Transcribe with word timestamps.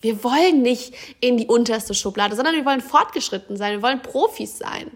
Wir 0.00 0.22
wollen 0.22 0.62
nicht 0.62 0.94
in 1.20 1.36
die 1.36 1.46
unterste 1.46 1.94
Schublade, 1.94 2.36
sondern 2.36 2.54
wir 2.54 2.64
wollen 2.64 2.80
fortgeschritten 2.80 3.56
sein, 3.56 3.72
wir 3.72 3.82
wollen 3.82 4.00
Profis 4.00 4.58
sein. 4.58 4.90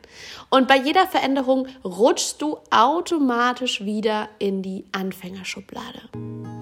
Und 0.49 0.69
bei 0.69 0.77
jeder 0.77 1.07
Veränderung 1.07 1.67
rutschst 1.85 2.41
du 2.41 2.59
automatisch 2.71 3.85
wieder 3.85 4.29
in 4.39 4.63
die 4.63 4.85
Anfängerschublade. 4.93 6.62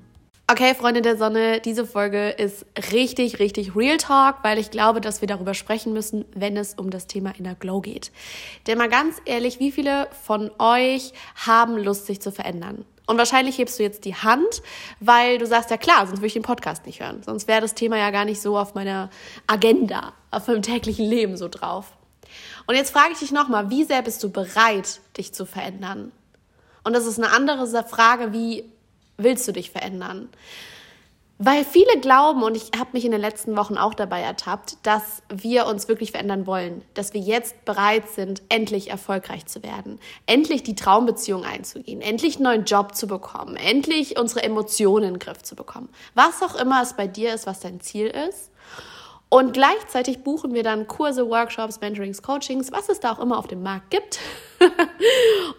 Okay, 0.51 0.75
Freunde 0.75 1.01
der 1.01 1.15
Sonne, 1.15 1.61
diese 1.61 1.85
Folge 1.85 2.27
ist 2.31 2.65
richtig, 2.91 3.39
richtig 3.39 3.73
Real 3.73 3.95
Talk, 3.95 4.39
weil 4.41 4.57
ich 4.57 4.69
glaube, 4.69 4.99
dass 4.99 5.21
wir 5.21 5.27
darüber 5.29 5.53
sprechen 5.53 5.93
müssen, 5.93 6.25
wenn 6.35 6.57
es 6.57 6.73
um 6.73 6.89
das 6.89 7.07
Thema 7.07 7.33
Inner 7.37 7.55
Glow 7.55 7.79
geht. 7.79 8.11
Denn 8.67 8.77
mal 8.77 8.89
ganz 8.89 9.21
ehrlich, 9.23 9.61
wie 9.61 9.71
viele 9.71 10.09
von 10.25 10.51
euch 10.59 11.13
haben 11.35 11.77
Lust, 11.77 12.05
sich 12.05 12.21
zu 12.21 12.33
verändern? 12.33 12.83
Und 13.07 13.17
wahrscheinlich 13.17 13.59
hebst 13.59 13.79
du 13.79 13.83
jetzt 13.83 14.03
die 14.03 14.13
Hand, 14.13 14.61
weil 14.99 15.37
du 15.37 15.47
sagst, 15.47 15.71
ja 15.71 15.77
klar, 15.77 16.05
sonst 16.05 16.17
würde 16.17 16.27
ich 16.27 16.33
den 16.33 16.41
Podcast 16.41 16.85
nicht 16.85 16.99
hören. 16.99 17.23
Sonst 17.23 17.47
wäre 17.47 17.61
das 17.61 17.73
Thema 17.73 17.97
ja 17.97 18.11
gar 18.11 18.25
nicht 18.25 18.41
so 18.41 18.57
auf 18.57 18.75
meiner 18.75 19.09
Agenda, 19.47 20.11
auf 20.31 20.47
meinem 20.47 20.63
täglichen 20.63 21.05
Leben 21.05 21.37
so 21.37 21.47
drauf. 21.47 21.93
Und 22.67 22.75
jetzt 22.75 22.91
frage 22.91 23.13
ich 23.13 23.19
dich 23.19 23.31
nochmal, 23.31 23.69
wie 23.69 23.85
sehr 23.85 24.01
bist 24.01 24.21
du 24.21 24.29
bereit, 24.29 24.99
dich 25.15 25.33
zu 25.33 25.45
verändern? 25.45 26.11
Und 26.83 26.91
das 26.91 27.05
ist 27.05 27.19
eine 27.19 27.31
andere 27.31 27.67
Frage, 27.85 28.33
wie 28.33 28.65
willst 29.23 29.47
du 29.47 29.51
dich 29.51 29.71
verändern? 29.71 30.29
Weil 31.43 31.65
viele 31.65 31.99
glauben, 31.99 32.43
und 32.43 32.55
ich 32.55 32.69
habe 32.77 32.91
mich 32.93 33.03
in 33.03 33.09
den 33.09 33.19
letzten 33.19 33.57
Wochen 33.57 33.75
auch 33.75 33.95
dabei 33.95 34.21
ertappt, 34.21 34.77
dass 34.83 35.23
wir 35.27 35.65
uns 35.65 35.87
wirklich 35.87 36.11
verändern 36.11 36.45
wollen, 36.45 36.83
dass 36.93 37.15
wir 37.15 37.21
jetzt 37.21 37.65
bereit 37.65 38.07
sind, 38.09 38.43
endlich 38.49 38.91
erfolgreich 38.91 39.47
zu 39.47 39.63
werden, 39.63 39.99
endlich 40.27 40.61
die 40.61 40.75
Traumbeziehung 40.75 41.43
einzugehen, 41.43 41.99
endlich 41.99 42.35
einen 42.35 42.43
neuen 42.43 42.65
Job 42.65 42.93
zu 42.93 43.07
bekommen, 43.07 43.55
endlich 43.55 44.19
unsere 44.19 44.43
Emotionen 44.43 45.05
in 45.05 45.13
den 45.15 45.19
Griff 45.19 45.41
zu 45.41 45.55
bekommen. 45.55 45.89
Was 46.13 46.43
auch 46.43 46.53
immer 46.53 46.83
es 46.83 46.93
bei 46.93 47.07
dir 47.07 47.33
ist, 47.33 47.47
was 47.47 47.59
dein 47.59 47.81
Ziel 47.81 48.05
ist. 48.05 48.51
Und 49.29 49.53
gleichzeitig 49.53 50.23
buchen 50.23 50.53
wir 50.53 50.61
dann 50.61 50.85
Kurse, 50.85 51.27
Workshops, 51.27 51.81
Mentorings, 51.81 52.21
Coachings, 52.21 52.71
was 52.71 52.87
es 52.87 52.99
da 52.99 53.13
auch 53.13 53.19
immer 53.19 53.39
auf 53.39 53.47
dem 53.47 53.63
Markt 53.63 53.89
gibt, 53.89 54.19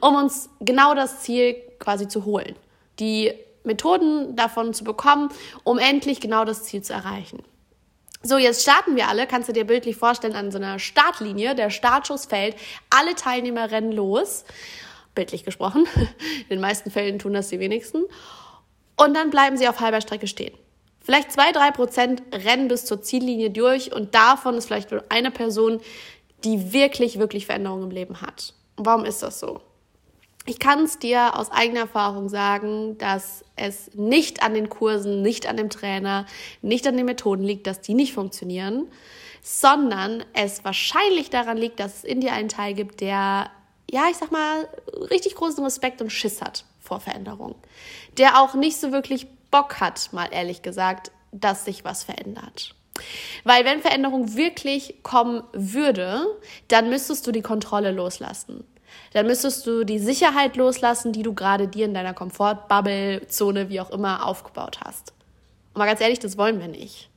um 0.01 0.15
uns 0.15 0.49
genau 0.61 0.95
das 0.95 1.23
Ziel 1.23 1.57
quasi 1.81 2.07
zu 2.07 2.25
holen. 2.25 2.55
Die 3.01 3.35
Methoden 3.65 4.37
davon 4.37 4.75
zu 4.75 4.85
bekommen, 4.85 5.31
um 5.65 5.79
endlich 5.79 6.21
genau 6.21 6.45
das 6.45 6.65
Ziel 6.65 6.83
zu 6.83 6.93
erreichen. 6.93 7.43
So, 8.25 8.39
jetzt 8.39 8.63
starten 8.63 8.95
wir 8.95 9.09
alle, 9.09 9.27
kannst 9.27 9.49
du 9.49 9.53
dir 9.53 9.65
bildlich 9.65 9.97
vorstellen, 9.97 10.35
an 10.35 10.53
so 10.53 10.59
einer 10.59 10.79
Startlinie, 10.79 11.57
der 11.57 11.71
Startschuss 11.71 12.27
fällt, 12.27 12.55
alle 12.89 13.17
Teilnehmer 13.17 13.71
rennen 13.73 13.91
los, 13.91 14.45
bildlich 15.15 15.45
gesprochen, 15.45 15.87
in 16.43 16.49
den 16.49 16.61
meisten 16.61 16.91
Fällen 16.91 17.19
tun 17.19 17.33
das 17.33 17.49
die 17.49 17.59
wenigsten, 17.59 18.05
und 18.97 19.15
dann 19.15 19.31
bleiben 19.31 19.57
sie 19.57 19.67
auf 19.67 19.81
halber 19.81 20.01
Strecke 20.01 20.29
stehen. 20.29 20.57
Vielleicht 21.01 21.33
zwei, 21.33 21.51
drei 21.51 21.73
Prozent 21.73 22.23
rennen 22.33 22.69
bis 22.69 22.85
zur 22.85 23.03
Ziellinie 23.03 23.51
durch 23.51 23.93
und 23.93 24.15
davon 24.15 24.57
ist 24.57 24.67
vielleicht 24.67 24.93
nur 24.93 25.03
eine 25.09 25.33
Person, 25.33 25.81
die 26.45 26.73
wirklich, 26.73 27.19
wirklich 27.19 27.47
Veränderungen 27.47 27.85
im 27.85 27.91
Leben 27.91 28.21
hat. 28.21 28.55
Warum 28.77 29.05
ist 29.05 29.23
das 29.23 29.41
so? 29.41 29.61
Ich 30.45 30.59
kann 30.59 30.85
es 30.85 30.99
dir 30.99 31.39
aus 31.39 31.53
eigener 31.53 31.81
Erfahrung 31.81 32.29
sagen, 32.29 32.99
dass 32.99 33.45
es 33.55 33.95
nicht 33.95 34.43
an 34.43 34.55
den 34.55 34.69
Kursen, 34.69 35.23
nicht 35.23 35.47
an 35.47 35.57
dem 35.57 35.71
Trainer, 35.71 36.27
nicht 36.63 36.87
an 36.87 36.97
den 36.97 37.07
Methoden 37.07 37.45
liegt, 37.45 37.67
dass 37.69 37.81
die 37.81 37.95
nicht 37.95 38.13
funktionieren, 38.13 38.89
sondern 39.41 40.25
es 40.33 40.65
wahrscheinlich 40.65 41.31
daran 41.31 41.57
liegt, 41.57 41.79
dass 41.79 41.99
es 41.99 42.05
in 42.05 42.21
dir 42.21 42.33
einen 42.33 42.49
Teil 42.49 42.75
gibt, 42.75 43.01
der, 43.01 43.51
ja, 43.89 44.09
ich 44.11 44.17
sag 44.17 44.33
mal, 44.33 44.69
richtig 45.11 45.37
großen 45.37 45.63
Respekt 45.63 46.03
und 46.03 46.11
Schiss 46.11 46.43
hat 46.43 46.65
vor 46.81 46.99
Veränderung. 46.99 47.55
Der 48.19 48.41
auch 48.41 48.55
nicht 48.55 48.81
so 48.81 48.91
wirklich 48.91 49.29
Bock 49.53 49.81
hat, 49.81 50.13
mal 50.13 50.29
ehrlich 50.33 50.63
gesagt, 50.63 51.13
dass 51.31 51.65
sich 51.65 51.85
was 51.85 52.03
verändert. 52.03 52.75
Weil 53.45 53.65
wenn 53.65 53.81
Veränderung 53.81 54.35
wirklich 54.35 55.03
kommen 55.03 55.45
würde, 55.53 56.27
dann 56.69 56.91
müsstest 56.91 57.27
du 57.27 57.33
die 57.33 57.43
Kontrolle 57.43 57.93
loslassen 57.93 58.65
dann 59.13 59.27
müsstest 59.27 59.67
du 59.67 59.85
die 59.85 59.99
Sicherheit 59.99 60.57
loslassen, 60.57 61.13
die 61.13 61.23
du 61.23 61.35
gerade 61.35 61.69
dir 61.69 61.85
in 61.85 61.95
deiner 61.95 62.15
Komfortbubble, 62.15 63.27
Zone, 63.29 63.69
wie 63.69 63.81
auch 63.81 63.91
immer, 63.91 64.27
aufgebaut 64.27 64.81
hast. 64.85 65.13
Und 65.75 65.79
mal 65.79 65.87
ganz 65.87 66.01
ehrlich, 66.01 66.19
das 66.19 66.39
wollen 66.39 66.61
wir 66.61 66.69
nicht. 66.69 67.09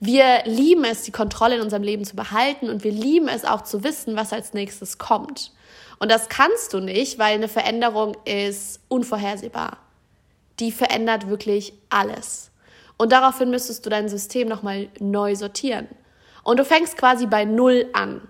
Wir 0.00 0.42
lieben 0.44 0.84
es, 0.84 1.02
die 1.02 1.12
Kontrolle 1.12 1.56
in 1.56 1.62
unserem 1.62 1.82
Leben 1.82 2.04
zu 2.04 2.16
behalten 2.16 2.68
und 2.68 2.84
wir 2.84 2.92
lieben 2.92 3.28
es 3.28 3.44
auch 3.44 3.62
zu 3.62 3.84
wissen, 3.84 4.16
was 4.16 4.32
als 4.32 4.52
nächstes 4.52 4.98
kommt. 4.98 5.52
Und 5.98 6.10
das 6.10 6.28
kannst 6.28 6.74
du 6.74 6.80
nicht, 6.80 7.18
weil 7.18 7.34
eine 7.34 7.48
Veränderung 7.48 8.16
ist 8.24 8.80
unvorhersehbar. 8.88 9.78
Die 10.58 10.72
verändert 10.72 11.28
wirklich 11.28 11.72
alles. 11.90 12.50
Und 12.96 13.12
daraufhin 13.12 13.50
müsstest 13.50 13.86
du 13.86 13.90
dein 13.90 14.08
System 14.08 14.48
nochmal 14.48 14.88
neu 14.98 15.36
sortieren. 15.36 15.88
Und 16.42 16.58
du 16.58 16.64
fängst 16.64 16.96
quasi 16.96 17.26
bei 17.26 17.44
Null 17.44 17.88
an. 17.92 18.20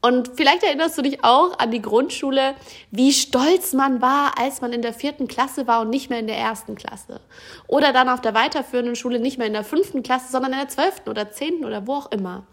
Und 0.00 0.30
vielleicht 0.36 0.62
erinnerst 0.62 0.96
du 0.98 1.02
dich 1.02 1.24
auch 1.24 1.58
an 1.58 1.70
die 1.70 1.82
Grundschule, 1.82 2.54
wie 2.90 3.12
stolz 3.12 3.72
man 3.72 4.00
war, 4.00 4.38
als 4.38 4.60
man 4.60 4.72
in 4.72 4.82
der 4.82 4.92
vierten 4.92 5.26
Klasse 5.26 5.66
war 5.66 5.80
und 5.80 5.90
nicht 5.90 6.10
mehr 6.10 6.20
in 6.20 6.26
der 6.26 6.36
ersten 6.36 6.76
Klasse. 6.76 7.20
Oder 7.66 7.92
dann 7.92 8.08
auf 8.08 8.20
der 8.20 8.34
weiterführenden 8.34 8.94
Schule 8.94 9.18
nicht 9.18 9.38
mehr 9.38 9.46
in 9.46 9.52
der 9.52 9.64
fünften 9.64 10.02
Klasse, 10.02 10.30
sondern 10.30 10.52
in 10.52 10.58
der 10.58 10.68
zwölften 10.68 11.10
oder 11.10 11.30
zehnten 11.30 11.64
oder 11.64 11.86
wo 11.86 11.94
auch 11.94 12.12
immer. 12.12 12.46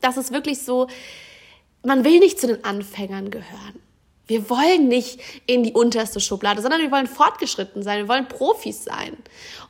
Das 0.00 0.16
ist 0.16 0.32
wirklich 0.32 0.62
so, 0.62 0.88
man 1.84 2.04
will 2.04 2.18
nicht 2.18 2.40
zu 2.40 2.48
den 2.48 2.64
Anfängern 2.64 3.30
gehören. 3.30 3.80
Wir 4.26 4.48
wollen 4.48 4.88
nicht 4.88 5.20
in 5.46 5.62
die 5.62 5.72
unterste 5.72 6.18
Schublade, 6.18 6.62
sondern 6.62 6.80
wir 6.80 6.90
wollen 6.90 7.06
fortgeschritten 7.06 7.82
sein, 7.82 7.98
wir 7.98 8.08
wollen 8.08 8.26
Profis 8.26 8.84
sein. 8.84 9.16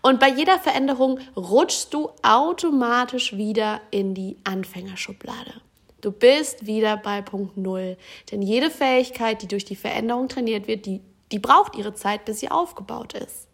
Und 0.00 0.20
bei 0.20 0.28
jeder 0.28 0.60
Veränderung 0.60 1.18
rutschst 1.36 1.92
du 1.92 2.10
automatisch 2.22 3.36
wieder 3.36 3.80
in 3.90 4.14
die 4.14 4.36
Anfängerschublade. 4.44 5.60
Du 6.04 6.12
bist 6.12 6.66
wieder 6.66 6.98
bei 6.98 7.22
Punkt 7.22 7.56
Null. 7.56 7.96
Denn 8.30 8.42
jede 8.42 8.70
Fähigkeit, 8.70 9.40
die 9.40 9.48
durch 9.48 9.64
die 9.64 9.74
Veränderung 9.74 10.28
trainiert 10.28 10.68
wird, 10.68 10.84
die, 10.84 11.00
die 11.32 11.38
braucht 11.38 11.76
ihre 11.76 11.94
Zeit, 11.94 12.26
bis 12.26 12.40
sie 12.40 12.50
aufgebaut 12.50 13.14
ist. 13.14 13.48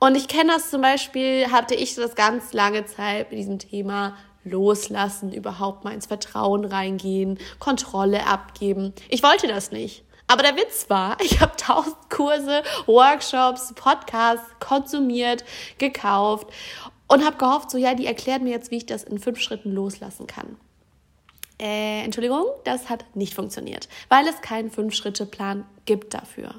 Und 0.00 0.16
ich 0.16 0.26
kenne 0.26 0.54
das 0.54 0.70
zum 0.70 0.82
Beispiel, 0.82 1.52
hatte 1.52 1.76
ich 1.76 1.94
das 1.94 2.16
ganz 2.16 2.52
lange 2.52 2.84
Zeit 2.86 3.30
mit 3.30 3.38
diesem 3.38 3.60
Thema 3.60 4.16
loslassen, 4.42 5.32
überhaupt 5.32 5.84
mal 5.84 5.94
ins 5.94 6.06
Vertrauen 6.06 6.64
reingehen, 6.64 7.38
Kontrolle 7.60 8.26
abgeben. 8.26 8.92
Ich 9.08 9.22
wollte 9.22 9.46
das 9.46 9.70
nicht. 9.70 10.02
Aber 10.26 10.42
der 10.42 10.56
Witz 10.56 10.90
war, 10.90 11.16
ich 11.22 11.40
habe 11.40 11.56
tausend 11.56 12.10
Kurse, 12.10 12.64
Workshops, 12.86 13.72
Podcasts 13.76 14.50
konsumiert, 14.58 15.44
gekauft 15.78 16.48
und 17.06 17.24
habe 17.24 17.36
gehofft, 17.36 17.70
so 17.70 17.78
ja, 17.78 17.94
die 17.94 18.06
erklären 18.06 18.42
mir 18.42 18.50
jetzt, 18.50 18.72
wie 18.72 18.78
ich 18.78 18.86
das 18.86 19.04
in 19.04 19.20
fünf 19.20 19.38
Schritten 19.38 19.70
loslassen 19.70 20.26
kann 20.26 20.56
äh, 21.62 22.02
Entschuldigung, 22.02 22.44
das 22.64 22.90
hat 22.90 23.04
nicht 23.14 23.34
funktioniert, 23.34 23.88
weil 24.08 24.26
es 24.26 24.40
keinen 24.40 24.70
Fünf-Schritte-Plan 24.70 25.64
gibt 25.84 26.12
dafür. 26.12 26.56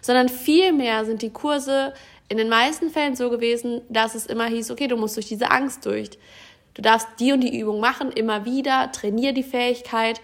Sondern 0.00 0.28
vielmehr 0.28 1.04
sind 1.04 1.22
die 1.22 1.30
Kurse 1.30 1.92
in 2.28 2.38
den 2.38 2.48
meisten 2.48 2.90
Fällen 2.90 3.16
so 3.16 3.30
gewesen, 3.30 3.82
dass 3.88 4.14
es 4.14 4.26
immer 4.26 4.46
hieß, 4.46 4.70
okay, 4.70 4.86
du 4.86 4.96
musst 4.96 5.16
durch 5.16 5.26
diese 5.26 5.50
Angst 5.50 5.84
durch. 5.84 6.10
Du 6.74 6.82
darfst 6.82 7.08
die 7.18 7.32
und 7.32 7.40
die 7.40 7.58
Übung 7.58 7.80
machen, 7.80 8.12
immer 8.12 8.44
wieder, 8.44 8.92
trainier 8.92 9.32
die 9.32 9.42
Fähigkeit. 9.42 10.20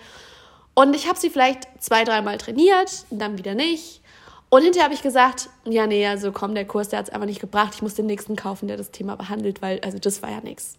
Und 0.74 0.94
ich 0.94 1.08
habe 1.08 1.18
sie 1.18 1.30
vielleicht 1.30 1.68
zwei, 1.80 2.04
dreimal 2.04 2.38
trainiert, 2.38 3.04
dann 3.10 3.36
wieder 3.36 3.54
nicht. 3.54 4.00
Und 4.48 4.62
hinterher 4.62 4.84
habe 4.84 4.94
ich 4.94 5.02
gesagt, 5.02 5.48
ja, 5.64 5.86
nee, 5.86 6.06
also 6.06 6.32
komm, 6.32 6.54
der 6.54 6.66
Kurs, 6.66 6.88
der 6.88 7.00
hat 7.00 7.08
es 7.08 7.12
einfach 7.12 7.26
nicht 7.26 7.40
gebracht. 7.40 7.74
Ich 7.74 7.82
muss 7.82 7.94
den 7.94 8.06
nächsten 8.06 8.36
kaufen, 8.36 8.68
der 8.68 8.76
das 8.76 8.90
Thema 8.92 9.16
behandelt, 9.16 9.60
weil, 9.60 9.80
also 9.80 9.98
das 9.98 10.22
war 10.22 10.30
ja 10.30 10.40
nichts. 10.40 10.78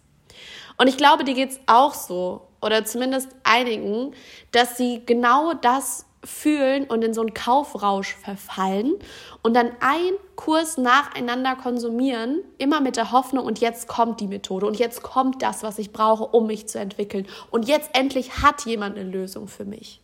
Und 0.78 0.88
ich 0.88 0.96
glaube, 0.96 1.24
dir 1.24 1.34
geht's 1.34 1.60
auch 1.66 1.94
so 1.94 2.46
oder 2.62 2.84
zumindest 2.84 3.28
einigen, 3.44 4.14
dass 4.52 4.76
sie 4.76 5.02
genau 5.04 5.52
das 5.52 6.06
fühlen 6.24 6.84
und 6.84 7.02
in 7.02 7.14
so 7.14 7.20
einen 7.20 7.34
Kaufrausch 7.34 8.14
verfallen 8.14 8.94
und 9.42 9.54
dann 9.54 9.72
ein 9.80 10.12
Kurs 10.36 10.78
nacheinander 10.78 11.56
konsumieren, 11.56 12.42
immer 12.58 12.80
mit 12.80 12.96
der 12.96 13.10
Hoffnung, 13.10 13.44
und 13.44 13.58
jetzt 13.58 13.88
kommt 13.88 14.20
die 14.20 14.28
Methode 14.28 14.66
und 14.66 14.78
jetzt 14.78 15.02
kommt 15.02 15.42
das, 15.42 15.62
was 15.62 15.78
ich 15.78 15.92
brauche, 15.92 16.24
um 16.24 16.46
mich 16.46 16.68
zu 16.68 16.78
entwickeln. 16.78 17.26
Und 17.50 17.66
jetzt 17.66 17.90
endlich 17.94 18.38
hat 18.42 18.64
jemand 18.64 18.96
eine 18.96 19.08
Lösung 19.08 19.48
für 19.48 19.64
mich. 19.64 20.00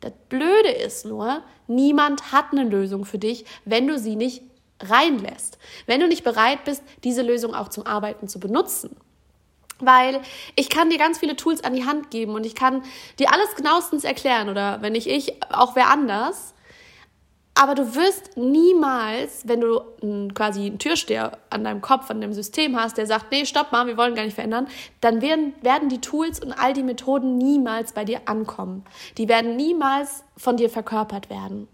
Das 0.00 0.12
Blöde 0.28 0.70
ist 0.70 1.04
nur, 1.04 1.42
niemand 1.66 2.32
hat 2.32 2.46
eine 2.52 2.64
Lösung 2.64 3.04
für 3.04 3.18
dich, 3.18 3.44
wenn 3.64 3.86
du 3.86 3.98
sie 3.98 4.16
nicht 4.16 4.42
reinlässt. 4.80 5.58
Wenn 5.86 6.00
du 6.00 6.08
nicht 6.08 6.24
bereit 6.24 6.64
bist, 6.64 6.82
diese 7.04 7.22
Lösung 7.22 7.54
auch 7.54 7.68
zum 7.68 7.86
Arbeiten 7.86 8.26
zu 8.26 8.40
benutzen. 8.40 8.96
Weil 9.82 10.20
ich 10.56 10.70
kann 10.70 10.90
dir 10.90 10.98
ganz 10.98 11.18
viele 11.18 11.36
Tools 11.36 11.62
an 11.62 11.74
die 11.74 11.84
Hand 11.84 12.10
geben 12.10 12.34
und 12.34 12.46
ich 12.46 12.54
kann 12.54 12.82
dir 13.18 13.32
alles 13.32 13.54
genauestens 13.56 14.04
erklären 14.04 14.48
oder 14.48 14.80
wenn 14.80 14.92
nicht 14.92 15.06
ich, 15.06 15.42
auch 15.52 15.76
wer 15.76 15.90
anders. 15.90 16.54
Aber 17.54 17.74
du 17.74 17.94
wirst 17.94 18.36
niemals, 18.36 19.46
wenn 19.46 19.60
du 19.60 19.80
quasi 20.32 20.66
einen 20.66 20.78
Türsteher 20.78 21.38
an 21.50 21.64
deinem 21.64 21.82
Kopf, 21.82 22.10
an 22.10 22.20
deinem 22.20 22.32
System 22.32 22.80
hast, 22.80 22.96
der 22.96 23.06
sagt, 23.06 23.30
nee, 23.30 23.44
stopp 23.44 23.72
mal, 23.72 23.86
wir 23.86 23.98
wollen 23.98 24.14
gar 24.14 24.24
nicht 24.24 24.34
verändern, 24.34 24.68
dann 25.02 25.20
werden, 25.20 25.52
werden 25.60 25.90
die 25.90 26.00
Tools 26.00 26.40
und 26.40 26.52
all 26.52 26.72
die 26.72 26.82
Methoden 26.82 27.36
niemals 27.36 27.92
bei 27.92 28.04
dir 28.04 28.22
ankommen. 28.24 28.84
Die 29.18 29.28
werden 29.28 29.56
niemals 29.56 30.24
von 30.36 30.56
dir 30.56 30.70
verkörpert 30.70 31.28
werden. 31.28 31.68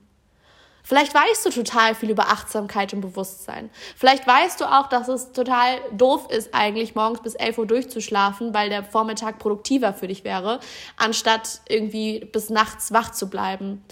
Vielleicht 0.88 1.12
weißt 1.12 1.44
du 1.44 1.50
total 1.50 1.94
viel 1.94 2.08
über 2.08 2.28
Achtsamkeit 2.28 2.94
und 2.94 3.02
Bewusstsein. 3.02 3.68
Vielleicht 3.94 4.26
weißt 4.26 4.58
du 4.58 4.64
auch, 4.64 4.88
dass 4.88 5.08
es 5.08 5.32
total 5.32 5.82
doof 5.92 6.28
ist, 6.30 6.54
eigentlich 6.54 6.94
morgens 6.94 7.20
bis 7.20 7.34
11 7.34 7.58
Uhr 7.58 7.66
durchzuschlafen, 7.66 8.54
weil 8.54 8.70
der 8.70 8.82
Vormittag 8.84 9.38
produktiver 9.38 9.92
für 9.92 10.08
dich 10.08 10.24
wäre, 10.24 10.60
anstatt 10.96 11.60
irgendwie 11.68 12.20
bis 12.20 12.48
nachts 12.48 12.90
wach 12.90 13.10
zu 13.10 13.28
bleiben. 13.28 13.84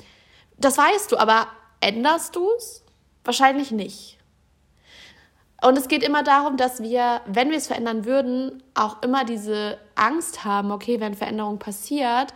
Das 0.57 0.79
weißt 0.79 1.13
du, 1.13 1.19
aber 1.19 1.49
änderst 1.81 2.35
du 2.35 2.49
es? 2.57 2.83
Wahrscheinlich 3.25 3.73
nicht. 3.73 4.17
Und 5.61 5.77
es 5.77 5.89
geht 5.89 6.03
immer 6.03 6.23
darum, 6.23 6.57
dass 6.57 6.83
wir, 6.83 7.21
wenn 7.27 7.51
wir 7.51 7.59
es 7.59 7.67
verändern 7.67 8.07
würden, 8.07 8.63
auch 8.73 9.03
immer 9.03 9.27
diese 9.27 9.77
Angst 9.97 10.47
haben, 10.47 10.71
okay, 10.71 10.99
wenn 10.99 11.13
Veränderung 11.13 11.59
passiert, 11.59 12.33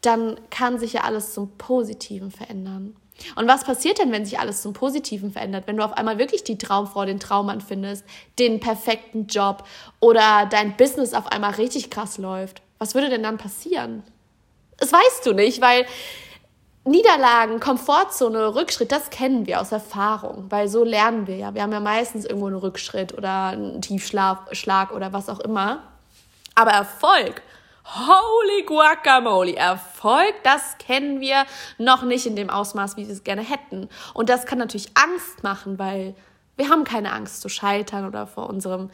dann 0.00 0.40
kann 0.50 0.80
sich 0.80 0.94
ja 0.94 1.02
alles 1.02 1.32
zum 1.32 1.56
Positiven 1.58 2.32
verändern. 2.32 2.96
Und 3.36 3.48
was 3.48 3.64
passiert 3.64 3.98
denn, 3.98 4.12
wenn 4.12 4.24
sich 4.24 4.38
alles 4.38 4.62
zum 4.62 4.72
Positiven 4.72 5.32
verändert? 5.32 5.66
Wenn 5.66 5.76
du 5.76 5.84
auf 5.84 5.92
einmal 5.92 6.18
wirklich 6.18 6.44
die 6.44 6.58
Traumfrau, 6.58 7.04
den 7.04 7.20
Traummann 7.20 7.60
findest, 7.60 8.04
den 8.38 8.60
perfekten 8.60 9.26
Job 9.26 9.64
oder 10.00 10.46
dein 10.50 10.76
Business 10.76 11.14
auf 11.14 11.26
einmal 11.26 11.52
richtig 11.52 11.90
krass 11.90 12.18
läuft? 12.18 12.62
Was 12.78 12.94
würde 12.94 13.10
denn 13.10 13.22
dann 13.22 13.38
passieren? 13.38 14.02
Das 14.78 14.92
weißt 14.92 15.26
du 15.26 15.34
nicht, 15.34 15.60
weil 15.60 15.84
Niederlagen, 16.84 17.60
Komfortzone, 17.60 18.54
Rückschritt, 18.54 18.90
das 18.90 19.10
kennen 19.10 19.46
wir 19.46 19.60
aus 19.60 19.70
Erfahrung, 19.70 20.46
weil 20.48 20.66
so 20.68 20.82
lernen 20.82 21.26
wir 21.26 21.36
ja. 21.36 21.54
Wir 21.54 21.62
haben 21.62 21.72
ja 21.72 21.80
meistens 21.80 22.24
irgendwo 22.24 22.46
einen 22.46 22.56
Rückschritt 22.56 23.16
oder 23.16 23.48
einen 23.48 23.82
Tiefschlag 23.82 24.92
oder 24.92 25.12
was 25.12 25.28
auch 25.28 25.40
immer. 25.40 25.82
Aber 26.54 26.70
Erfolg, 26.70 27.42
Holy 27.92 28.62
Guacamole, 28.66 29.56
Erfolg, 29.56 30.34
das 30.44 30.78
kennen 30.78 31.20
wir 31.20 31.44
noch 31.76 32.02
nicht 32.02 32.24
in 32.24 32.36
dem 32.36 32.48
Ausmaß, 32.48 32.96
wie 32.96 33.06
wir 33.06 33.12
es 33.12 33.24
gerne 33.24 33.42
hätten. 33.42 33.88
Und 34.14 34.28
das 34.28 34.46
kann 34.46 34.58
natürlich 34.58 34.92
Angst 34.94 35.42
machen, 35.42 35.78
weil 35.78 36.14
wir 36.56 36.68
haben 36.68 36.84
keine 36.84 37.12
Angst 37.12 37.40
zu 37.40 37.48
scheitern 37.48 38.06
oder 38.06 38.28
vor 38.28 38.48
unserem 38.48 38.90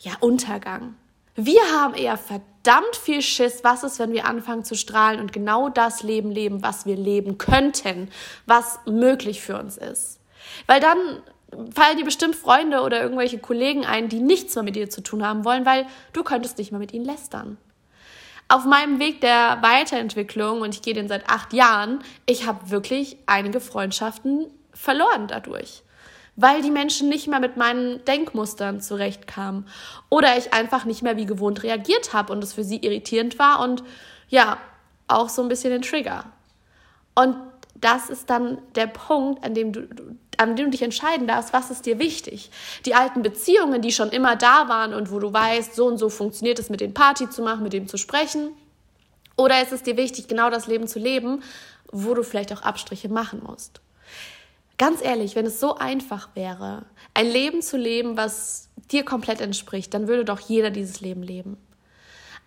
ja, 0.00 0.12
Untergang. 0.18 0.96
Wir 1.36 1.60
haben 1.72 1.94
eher 1.94 2.16
verdammt 2.16 2.96
viel 3.00 3.22
Schiss, 3.22 3.60
was 3.62 3.84
ist, 3.84 4.00
wenn 4.00 4.12
wir 4.12 4.26
anfangen 4.26 4.64
zu 4.64 4.74
strahlen 4.74 5.20
und 5.20 5.32
genau 5.32 5.68
das 5.68 6.02
Leben 6.02 6.30
leben, 6.32 6.62
was 6.62 6.86
wir 6.86 6.96
leben 6.96 7.38
könnten, 7.38 8.10
was 8.46 8.80
möglich 8.86 9.42
für 9.42 9.58
uns 9.58 9.76
ist. 9.76 10.18
Weil 10.66 10.80
dann 10.80 10.98
fallen 11.72 11.98
dir 11.98 12.04
bestimmt 12.04 12.34
Freunde 12.34 12.80
oder 12.80 13.00
irgendwelche 13.00 13.38
Kollegen 13.38 13.84
ein, 13.84 14.08
die 14.08 14.20
nichts 14.20 14.56
mehr 14.56 14.64
mit 14.64 14.74
dir 14.74 14.90
zu 14.90 15.02
tun 15.02 15.24
haben 15.24 15.44
wollen, 15.44 15.66
weil 15.66 15.86
du 16.12 16.24
könntest 16.24 16.58
nicht 16.58 16.72
mehr 16.72 16.80
mit 16.80 16.92
ihnen 16.92 17.04
lästern 17.04 17.58
auf 18.48 18.64
meinem 18.64 18.98
Weg 18.98 19.20
der 19.20 19.58
Weiterentwicklung, 19.62 20.60
und 20.60 20.74
ich 20.74 20.82
gehe 20.82 20.94
den 20.94 21.08
seit 21.08 21.28
acht 21.28 21.52
Jahren, 21.52 22.00
ich 22.26 22.46
habe 22.46 22.70
wirklich 22.70 23.16
einige 23.26 23.60
Freundschaften 23.60 24.46
verloren 24.72 25.26
dadurch. 25.28 25.82
Weil 26.36 26.62
die 26.62 26.70
Menschen 26.70 27.08
nicht 27.08 27.28
mehr 27.28 27.40
mit 27.40 27.56
meinen 27.56 28.04
Denkmustern 28.04 28.80
zurechtkamen. 28.80 29.68
Oder 30.10 30.36
ich 30.36 30.52
einfach 30.52 30.84
nicht 30.84 31.02
mehr 31.02 31.16
wie 31.16 31.26
gewohnt 31.26 31.62
reagiert 31.62 32.12
habe 32.12 32.32
und 32.32 32.42
es 32.42 32.52
für 32.52 32.64
sie 32.64 32.78
irritierend 32.78 33.38
war 33.38 33.60
und 33.60 33.84
ja, 34.28 34.58
auch 35.06 35.28
so 35.28 35.42
ein 35.42 35.48
bisschen 35.48 35.70
den 35.70 35.82
Trigger. 35.82 36.24
Und 37.14 37.36
das 37.76 38.10
ist 38.10 38.30
dann 38.30 38.58
der 38.74 38.86
Punkt, 38.86 39.44
an 39.44 39.54
dem 39.54 39.72
du, 39.72 39.86
an 40.40 40.56
dem 40.56 40.66
du 40.66 40.70
dich 40.72 40.82
entscheiden 40.82 41.26
darfst, 41.26 41.52
was 41.52 41.70
ist 41.70 41.86
dir 41.86 41.98
wichtig. 41.98 42.50
Die 42.86 42.94
alten 42.94 43.22
Beziehungen, 43.22 43.82
die 43.82 43.92
schon 43.92 44.10
immer 44.10 44.36
da 44.36 44.68
waren 44.68 44.94
und 44.94 45.10
wo 45.10 45.18
du 45.18 45.32
weißt, 45.32 45.74
so 45.74 45.86
und 45.86 45.98
so 45.98 46.08
funktioniert 46.08 46.58
es 46.58 46.70
mit 46.70 46.80
den 46.80 46.94
Party 46.94 47.28
zu 47.30 47.42
machen, 47.42 47.62
mit 47.62 47.72
dem 47.72 47.88
zu 47.88 47.96
sprechen. 47.96 48.50
Oder 49.36 49.62
ist 49.62 49.72
es 49.72 49.82
dir 49.82 49.96
wichtig, 49.96 50.28
genau 50.28 50.50
das 50.50 50.66
Leben 50.66 50.86
zu 50.86 50.98
leben, 50.98 51.42
wo 51.90 52.14
du 52.14 52.22
vielleicht 52.22 52.52
auch 52.52 52.62
Abstriche 52.62 53.08
machen 53.08 53.42
musst. 53.44 53.80
Ganz 54.78 55.02
ehrlich, 55.02 55.36
wenn 55.36 55.46
es 55.46 55.60
so 55.60 55.76
einfach 55.76 56.30
wäre, 56.34 56.84
ein 57.14 57.26
Leben 57.26 57.62
zu 57.62 57.76
leben, 57.76 58.16
was 58.16 58.68
dir 58.90 59.04
komplett 59.04 59.40
entspricht, 59.40 59.94
dann 59.94 60.08
würde 60.08 60.24
doch 60.24 60.40
jeder 60.40 60.70
dieses 60.70 61.00
Leben 61.00 61.22
leben. 61.22 61.56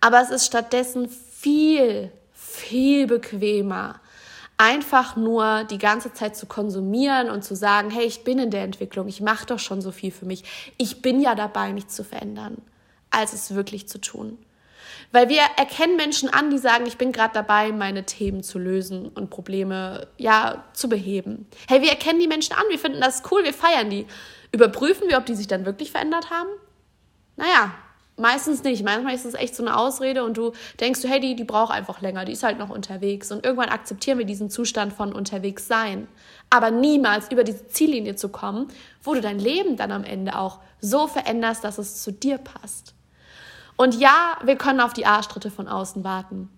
Aber 0.00 0.20
es 0.20 0.30
ist 0.30 0.46
stattdessen 0.46 1.08
viel, 1.08 2.12
viel 2.32 3.06
bequemer, 3.06 4.00
einfach 4.58 5.16
nur 5.16 5.64
die 5.64 5.78
ganze 5.78 6.12
Zeit 6.12 6.36
zu 6.36 6.46
konsumieren 6.46 7.30
und 7.30 7.44
zu 7.44 7.54
sagen, 7.54 7.90
hey, 7.90 8.04
ich 8.04 8.24
bin 8.24 8.38
in 8.38 8.50
der 8.50 8.64
Entwicklung, 8.64 9.06
ich 9.08 9.20
mache 9.20 9.46
doch 9.46 9.60
schon 9.60 9.80
so 9.80 9.92
viel 9.92 10.10
für 10.10 10.26
mich, 10.26 10.44
ich 10.76 11.00
bin 11.00 11.20
ja 11.20 11.36
dabei, 11.36 11.72
mich 11.72 11.86
zu 11.86 12.04
verändern, 12.04 12.58
als 13.10 13.32
es 13.32 13.54
wirklich 13.54 13.88
zu 13.88 14.00
tun. 14.00 14.36
Weil 15.12 15.28
wir 15.28 15.40
erkennen 15.56 15.96
Menschen 15.96 16.28
an, 16.28 16.50
die 16.50 16.58
sagen, 16.58 16.84
ich 16.86 16.98
bin 16.98 17.12
gerade 17.12 17.32
dabei, 17.32 17.72
meine 17.72 18.04
Themen 18.04 18.42
zu 18.42 18.58
lösen 18.58 19.08
und 19.08 19.30
Probleme 19.30 20.08
ja 20.18 20.64
zu 20.74 20.88
beheben. 20.88 21.46
Hey, 21.68 21.80
wir 21.80 21.90
erkennen 21.90 22.20
die 22.20 22.28
Menschen 22.28 22.54
an, 22.54 22.64
wir 22.68 22.78
finden 22.78 23.00
das 23.00 23.22
cool, 23.30 23.44
wir 23.44 23.54
feiern 23.54 23.88
die. 23.88 24.06
Überprüfen 24.52 25.08
wir, 25.08 25.18
ob 25.18 25.24
die 25.24 25.34
sich 25.34 25.46
dann 25.46 25.64
wirklich 25.64 25.92
verändert 25.92 26.30
haben? 26.30 26.48
Naja, 27.36 27.74
Meistens 28.18 28.64
nicht. 28.64 28.84
Manchmal 28.84 29.14
ist 29.14 29.24
es 29.24 29.34
echt 29.34 29.54
so 29.54 29.64
eine 29.64 29.76
Ausrede 29.76 30.24
und 30.24 30.36
du 30.36 30.52
denkst 30.80 31.02
du, 31.02 31.08
hey, 31.08 31.20
die, 31.20 31.36
die 31.36 31.44
braucht 31.44 31.72
einfach 31.72 32.00
länger, 32.00 32.24
die 32.24 32.32
ist 32.32 32.42
halt 32.42 32.58
noch 32.58 32.68
unterwegs. 32.68 33.30
Und 33.30 33.44
irgendwann 33.44 33.68
akzeptieren 33.68 34.18
wir 34.18 34.26
diesen 34.26 34.50
Zustand 34.50 34.92
von 34.92 35.12
unterwegs 35.12 35.68
sein. 35.68 36.08
Aber 36.50 36.72
niemals 36.72 37.30
über 37.30 37.44
diese 37.44 37.68
Ziellinie 37.68 38.16
zu 38.16 38.28
kommen, 38.28 38.68
wo 39.04 39.14
du 39.14 39.20
dein 39.20 39.38
Leben 39.38 39.76
dann 39.76 39.92
am 39.92 40.02
Ende 40.02 40.36
auch 40.36 40.58
so 40.80 41.06
veränderst, 41.06 41.62
dass 41.62 41.78
es 41.78 42.02
zu 42.02 42.12
dir 42.12 42.38
passt. 42.38 42.94
Und 43.76 43.94
ja, 43.94 44.36
wir 44.42 44.56
können 44.56 44.80
auf 44.80 44.92
die 44.92 45.06
Arschtritte 45.06 45.52
von 45.52 45.68
außen 45.68 46.02
warten. 46.02 46.50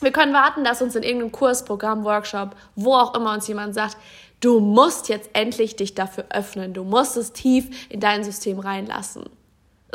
Wir 0.00 0.10
können 0.10 0.34
warten, 0.34 0.64
dass 0.64 0.82
uns 0.82 0.96
in 0.96 1.04
irgendeinem 1.04 1.30
Kurs, 1.30 1.64
Programm, 1.64 2.04
Workshop, 2.04 2.56
wo 2.74 2.94
auch 2.94 3.14
immer 3.14 3.32
uns 3.32 3.46
jemand 3.46 3.74
sagt, 3.74 3.96
du 4.40 4.58
musst 4.58 5.08
jetzt 5.08 5.30
endlich 5.34 5.76
dich 5.76 5.94
dafür 5.94 6.26
öffnen, 6.30 6.74
du 6.74 6.82
musst 6.82 7.16
es 7.16 7.32
tief 7.32 7.88
in 7.88 8.00
dein 8.00 8.24
System 8.24 8.58
reinlassen. 8.58 9.24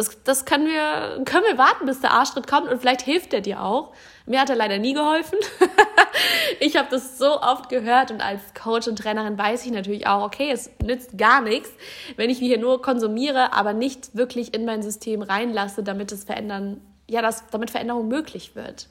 Das, 0.01 0.23
das 0.23 0.45
können, 0.45 0.65
wir, 0.65 1.23
können 1.25 1.45
wir 1.45 1.59
warten, 1.59 1.85
bis 1.85 2.01
der 2.01 2.09
Arschtritt 2.09 2.47
kommt 2.47 2.67
und 2.67 2.81
vielleicht 2.81 3.03
hilft 3.03 3.35
er 3.35 3.41
dir 3.41 3.61
auch. 3.61 3.93
Mir 4.25 4.41
hat 4.41 4.49
er 4.49 4.55
leider 4.55 4.79
nie 4.79 4.95
geholfen. 4.95 5.37
ich 6.59 6.75
habe 6.75 6.87
das 6.89 7.19
so 7.19 7.39
oft 7.39 7.69
gehört 7.69 8.09
und 8.09 8.19
als 8.19 8.41
Coach 8.55 8.87
und 8.87 8.97
Trainerin 8.97 9.37
weiß 9.37 9.63
ich 9.63 9.71
natürlich 9.71 10.07
auch, 10.07 10.23
okay, 10.23 10.49
es 10.49 10.71
nützt 10.81 11.19
gar 11.19 11.41
nichts, 11.41 11.69
wenn 12.15 12.31
ich 12.31 12.39
hier 12.39 12.57
nur 12.57 12.81
konsumiere, 12.81 13.53
aber 13.53 13.73
nicht 13.73 14.15
wirklich 14.17 14.55
in 14.55 14.65
mein 14.65 14.81
System 14.81 15.21
reinlasse, 15.21 15.83
damit 15.83 16.11
es 16.11 16.23
verändern, 16.23 16.81
ja, 17.07 17.21
das, 17.21 17.43
damit 17.51 17.69
Veränderung 17.69 18.07
möglich 18.07 18.55
wird. 18.55 18.87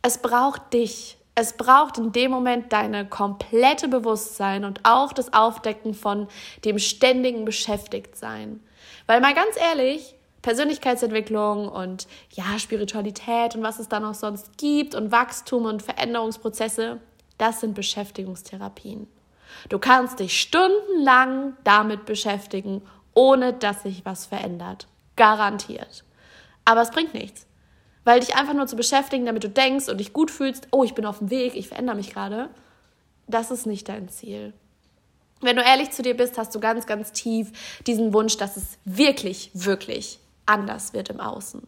Es 0.00 0.16
braucht 0.22 0.72
dich. 0.72 1.18
Es 1.34 1.58
braucht 1.58 1.98
in 1.98 2.12
dem 2.12 2.30
Moment 2.30 2.72
deine 2.72 3.06
komplette 3.06 3.88
Bewusstsein 3.88 4.64
und 4.64 4.80
auch 4.84 5.12
das 5.12 5.34
Aufdecken 5.34 5.92
von 5.92 6.28
dem 6.64 6.78
ständigen 6.78 7.44
Beschäftigtsein. 7.44 8.60
Weil 9.06 9.20
mal 9.20 9.34
ganz 9.34 9.56
ehrlich, 9.56 10.14
Persönlichkeitsentwicklung 10.42 11.68
und 11.68 12.06
ja, 12.32 12.58
Spiritualität 12.58 13.54
und 13.54 13.62
was 13.62 13.78
es 13.78 13.88
da 13.88 14.00
noch 14.00 14.14
sonst 14.14 14.58
gibt 14.58 14.94
und 14.94 15.12
Wachstum 15.12 15.66
und 15.66 15.82
Veränderungsprozesse, 15.82 17.00
das 17.38 17.60
sind 17.60 17.74
Beschäftigungstherapien. 17.74 19.06
Du 19.68 19.78
kannst 19.78 20.18
dich 20.18 20.40
stundenlang 20.40 21.56
damit 21.64 22.06
beschäftigen, 22.06 22.82
ohne 23.14 23.52
dass 23.52 23.82
sich 23.82 24.04
was 24.04 24.26
verändert. 24.26 24.88
Garantiert. 25.16 26.04
Aber 26.64 26.82
es 26.82 26.90
bringt 26.90 27.14
nichts. 27.14 27.46
Weil 28.04 28.20
dich 28.20 28.34
einfach 28.34 28.54
nur 28.54 28.66
zu 28.66 28.74
beschäftigen, 28.74 29.26
damit 29.26 29.44
du 29.44 29.48
denkst 29.48 29.88
und 29.88 29.98
dich 29.98 30.12
gut 30.12 30.30
fühlst, 30.30 30.66
oh, 30.72 30.82
ich 30.82 30.94
bin 30.94 31.06
auf 31.06 31.18
dem 31.18 31.30
Weg, 31.30 31.54
ich 31.54 31.68
verändere 31.68 31.96
mich 31.96 32.12
gerade, 32.12 32.48
das 33.28 33.50
ist 33.52 33.66
nicht 33.66 33.88
dein 33.88 34.08
Ziel. 34.08 34.52
Wenn 35.42 35.56
du 35.56 35.62
ehrlich 35.62 35.90
zu 35.90 36.02
dir 36.02 36.16
bist, 36.16 36.38
hast 36.38 36.54
du 36.54 36.60
ganz, 36.60 36.86
ganz 36.86 37.12
tief 37.12 37.50
diesen 37.86 38.14
Wunsch, 38.14 38.36
dass 38.36 38.56
es 38.56 38.78
wirklich, 38.84 39.50
wirklich 39.54 40.18
anders 40.46 40.94
wird 40.94 41.10
im 41.10 41.20
Außen. 41.20 41.62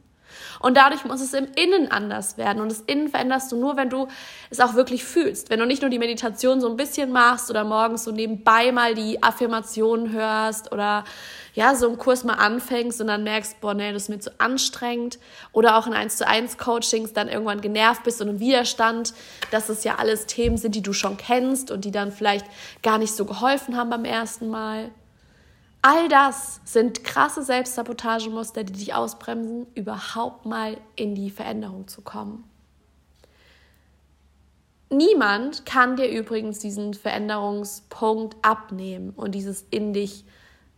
Und 0.61 0.77
dadurch 0.77 1.05
muss 1.05 1.21
es 1.21 1.33
im 1.33 1.47
Innen 1.57 1.91
anders 1.91 2.39
werden. 2.39 2.63
Und 2.63 2.71
das 2.71 2.81
Innen 2.81 3.09
veränderst 3.09 3.53
du 3.53 3.57
nur, 3.57 3.77
wenn 3.77 3.91
du 3.91 4.09
es 4.51 4.61
auch 4.61 4.75
wirklich 4.75 5.05
fühlst. 5.05 5.51
Wenn 5.51 5.61
du 5.61 5.67
nicht 5.67 5.83
nur 5.83 5.91
die 5.91 5.99
Meditation 5.99 6.61
so 6.61 6.69
ein 6.69 6.77
bisschen 6.77 7.13
machst 7.13 7.51
oder 7.51 7.65
morgens 7.65 8.05
so 8.05 8.11
nebenbei 8.11 8.73
mal 8.73 8.95
die 8.95 9.23
Affirmationen 9.23 10.13
hörst 10.13 10.73
oder 10.73 11.05
ja, 11.55 11.77
so 11.77 11.87
einen 11.87 11.99
Kurs 11.99 12.25
mal 12.25 12.35
anfängst 12.35 13.01
und 13.01 13.07
dann 13.07 13.23
merkst, 13.23 13.61
boah, 13.61 13.75
nee, 13.75 13.93
das 13.93 14.05
ist 14.05 14.09
mir 14.09 14.19
zu 14.19 14.39
anstrengend. 14.41 15.21
Oder 15.53 15.79
auch 15.79 15.87
in 15.87 15.95
1 15.95 16.17
zu 16.17 16.27
1 16.27 16.59
Coachings 16.59 17.13
dann 17.13 17.29
irgendwann 17.29 17.61
genervt 17.61 18.03
bist 18.03 18.21
und 18.21 18.29
im 18.29 18.41
Widerstand, 18.41 19.15
dass 19.53 19.69
es 19.69 19.85
ja 19.85 19.95
alles 19.97 20.27
Themen 20.27 20.57
sind, 20.57 20.75
die 20.75 20.83
du 20.83 20.93
schon 20.93 21.17
kennst 21.17 21.71
und 21.71 21.85
die 21.85 21.93
dann 21.93 22.11
vielleicht 22.11 22.47
gar 22.83 22.99
nicht 22.99 23.15
so 23.15 23.25
geholfen 23.25 23.77
haben 23.77 23.89
beim 23.89 24.05
ersten 24.05 24.49
Mal. 24.49 24.91
All 25.81 26.09
das 26.09 26.61
sind 26.65 27.05
krasse 27.05 27.45
Selbstsabotagemuster, 27.45 28.65
die 28.65 28.73
dich 28.73 28.95
ausbremsen, 28.95 29.67
überhaupt 29.75 30.47
mal 30.47 30.77
in 30.97 31.15
die 31.15 31.31
Veränderung 31.31 31.87
zu 31.87 32.03
kommen. 32.03 32.43
Niemand 34.91 35.67
kann 35.67 35.97
dir 35.97 36.09
übrigens 36.09 36.59
diesen 36.59 36.95
Veränderungspunkt 36.95 38.37
abnehmen 38.43 39.11
und 39.11 39.33
dieses 39.37 39.67
in 39.71 39.93
dich 39.93 40.25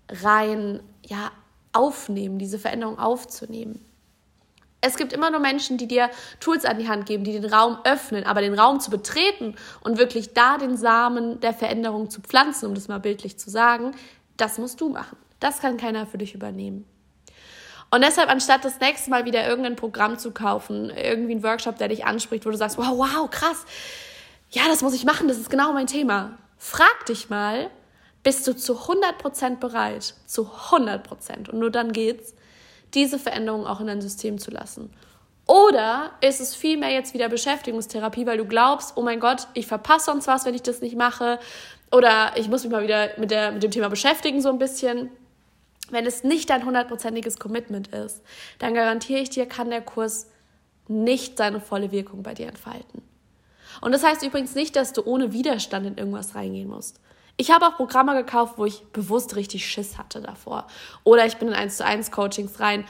rein 0.09 0.81
ja, 1.05 1.31
aufnehmen, 1.73 2.39
diese 2.39 2.59
Veränderung 2.59 2.99
aufzunehmen. 2.99 3.81
Es 4.81 4.97
gibt 4.97 5.13
immer 5.13 5.31
nur 5.31 5.41
Menschen, 5.41 5.79
die 5.79 5.89
dir 5.89 6.11
Tools 6.39 6.65
an 6.65 6.79
die 6.79 6.89
Hand 6.89 7.07
geben, 7.07 7.25
die 7.25 7.33
den 7.33 7.53
Raum 7.53 7.79
öffnen, 7.85 8.25
aber 8.25 8.41
den 8.41 8.55
Raum 8.55 8.79
zu 8.79 8.91
betreten 8.91 9.57
und 9.83 9.99
wirklich 9.99 10.33
da 10.33 10.59
den 10.59 10.77
Samen 10.77 11.41
der 11.41 11.53
Veränderung 11.53 12.09
zu 12.09 12.21
pflanzen, 12.21 12.67
um 12.67 12.75
das 12.75 12.87
mal 12.89 13.01
bildlich 13.01 13.39
zu 13.39 13.51
sagen, 13.51 13.93
das 14.37 14.59
musst 14.59 14.81
du 14.81 14.91
machen. 14.91 15.17
Das 15.41 15.61
kann 15.61 15.77
keiner 15.77 16.07
für 16.07 16.19
dich 16.19 16.35
übernehmen. 16.35 16.87
Und 17.91 18.05
deshalb, 18.05 18.29
anstatt 18.31 18.65
das 18.65 18.81
nächste 18.81 19.11
Mal 19.11 19.25
wieder 19.25 19.47
irgendein 19.47 19.77
Programm 19.77 20.19
zu 20.19 20.33
kaufen, 20.33 20.91
irgendwie 20.91 21.35
ein 21.35 21.43
Workshop, 21.43 21.79
der 21.79 21.89
dich 21.89 22.05
anspricht, 22.05 22.45
wo 22.45 22.51
du 22.51 22.57
sagst, 22.57 22.79
wow, 22.79 22.97
wow, 22.97 23.31
krass, 23.31 23.65
ja, 24.51 24.63
das 24.69 24.83
muss 24.83 24.95
ich 24.95 25.05
machen, 25.05 25.29
das 25.29 25.39
ist 25.39 25.51
genau 25.51 25.73
mein 25.73 25.87
Thema. 25.87 26.39
Frag 26.59 27.07
dich 27.07 27.29
mal, 27.31 27.71
bist 28.27 28.45
du 28.49 28.57
zu 28.57 28.73
100% 28.75 29.61
bereit, 29.61 30.15
zu 30.27 30.51
100%, 30.71 31.49
und 31.49 31.61
nur 31.61 31.71
dann 31.71 31.93
geht's, 31.93 32.35
diese 32.93 33.21
Veränderung 33.21 33.69
auch 33.69 33.79
in 33.79 33.87
dein 33.87 34.01
System 34.01 34.39
zu 34.39 34.51
lassen. 34.51 34.91
Oder 35.47 36.11
ist 36.21 36.41
es 36.41 36.53
vielmehr 36.57 36.91
jetzt 36.91 37.15
wieder 37.15 37.29
Beschäftigungstherapie, 37.29 38.27
weil 38.27 38.39
du 38.39 38.45
glaubst, 38.45 38.97
oh 38.97 39.03
mein 39.03 39.21
Gott, 39.21 39.47
ich 39.55 39.69
verpasse 39.69 40.07
sonst 40.07 40.27
was, 40.27 40.45
wenn 40.45 40.57
ich 40.57 40.63
das 40.63 40.81
nicht 40.81 40.97
mache. 40.97 41.39
Oder 41.93 42.33
ich 42.35 42.49
muss 42.49 42.65
mich 42.65 42.73
mal 42.73 42.83
wieder 42.83 43.11
mit, 43.17 43.31
der, 43.31 43.53
mit 43.53 43.63
dem 43.63 43.71
Thema 43.71 43.91
beschäftigen, 43.91 44.43
so 44.43 44.49
ein 44.49 44.59
bisschen. 44.59 45.09
Wenn 45.91 46.05
es 46.05 46.25
nicht 46.25 46.51
dein 46.51 46.67
hundertprozentiges 46.67 47.39
Commitment 47.39 47.95
ist, 47.95 48.23
dann 48.59 48.75
garantiere 48.75 49.21
ich 49.21 49.31
dir, 49.31 49.47
kann 49.47 49.71
der 49.71 49.83
Kurs 49.83 50.27
nicht 50.89 51.39
seine 51.39 51.61
volle 51.61 51.93
Wirkung 51.93 52.25
bei 52.25 52.35
dir 52.35 52.49
entfalten. 52.49 53.03
Und 53.81 53.93
das 53.93 54.03
heißt 54.03 54.25
übrigens 54.25 54.57
nicht, 54.57 54.75
dass 54.75 54.93
du 54.93 55.05
ohne 55.05 55.33
Widerstand 55.33 55.87
in 55.87 55.97
irgendwas 55.97 56.35
reingehen 56.35 56.69
musst. 56.69 56.99
Ich 57.37 57.51
habe 57.51 57.67
auch 57.67 57.77
Programme 57.77 58.15
gekauft, 58.15 58.55
wo 58.57 58.65
ich 58.65 58.83
bewusst 58.93 59.37
richtig 59.37 59.67
Schiss 59.67 59.99
hatte 59.99 60.21
davor. 60.21 60.67
Oder 61.05 61.27
ich 61.27 61.37
bin 61.37 61.49
in 61.49 61.55
1 61.55 61.77
zu 61.77 61.85
1 61.85 62.11
Coachings 62.11 62.61
rein, 62.61 62.85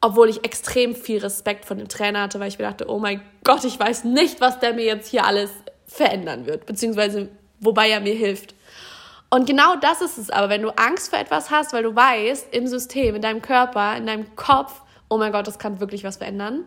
obwohl 0.00 0.28
ich 0.28 0.44
extrem 0.44 0.94
viel 0.94 1.18
Respekt 1.18 1.64
von 1.64 1.78
dem 1.78 1.88
Trainer 1.88 2.22
hatte, 2.22 2.40
weil 2.40 2.48
ich 2.48 2.58
mir 2.58 2.64
dachte, 2.64 2.88
oh 2.88 2.98
mein 2.98 3.20
Gott, 3.44 3.64
ich 3.64 3.78
weiß 3.78 4.04
nicht, 4.04 4.40
was 4.40 4.60
der 4.60 4.72
mir 4.72 4.84
jetzt 4.84 5.08
hier 5.08 5.24
alles 5.24 5.50
verändern 5.86 6.46
wird, 6.46 6.66
beziehungsweise 6.66 7.28
wobei 7.60 7.90
er 7.90 8.00
mir 8.00 8.14
hilft. 8.14 8.54
Und 9.30 9.46
genau 9.46 9.76
das 9.76 10.00
ist 10.00 10.18
es 10.18 10.30
aber, 10.30 10.48
wenn 10.48 10.62
du 10.62 10.70
Angst 10.76 11.10
vor 11.10 11.18
etwas 11.18 11.50
hast, 11.50 11.72
weil 11.72 11.82
du 11.82 11.94
weißt, 11.94 12.54
im 12.54 12.66
System, 12.66 13.16
in 13.16 13.22
deinem 13.22 13.42
Körper, 13.42 13.96
in 13.96 14.06
deinem 14.06 14.36
Kopf, 14.36 14.82
oh 15.08 15.18
mein 15.18 15.32
Gott, 15.32 15.46
das 15.46 15.58
kann 15.58 15.80
wirklich 15.80 16.04
was 16.04 16.18
verändern, 16.18 16.64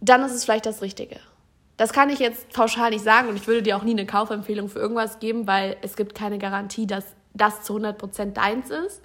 dann 0.00 0.22
ist 0.22 0.32
es 0.32 0.44
vielleicht 0.44 0.66
das 0.66 0.82
Richtige. 0.82 1.18
Das 1.76 1.92
kann 1.92 2.08
ich 2.10 2.20
jetzt 2.20 2.52
pauschal 2.52 2.90
nicht 2.90 3.04
sagen 3.04 3.28
und 3.28 3.36
ich 3.36 3.46
würde 3.46 3.62
dir 3.62 3.76
auch 3.76 3.82
nie 3.82 3.92
eine 3.92 4.06
Kaufempfehlung 4.06 4.68
für 4.68 4.78
irgendwas 4.78 5.18
geben, 5.18 5.46
weil 5.46 5.76
es 5.82 5.96
gibt 5.96 6.14
keine 6.14 6.38
Garantie, 6.38 6.86
dass 6.86 7.04
das 7.32 7.62
zu 7.62 7.76
100% 7.76 8.32
deins 8.32 8.70
ist. 8.70 9.02